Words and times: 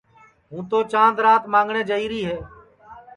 ہوں 0.49 0.61
تو 0.69 0.77
چاند 0.91 1.17
رات 1.25 1.43
مانٚگٹؔے 1.51 1.81
جائیری 1.89 2.21
ہے 2.27 2.37